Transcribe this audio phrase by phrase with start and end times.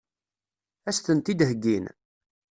[0.89, 1.85] Ad as-tent-id-heggin?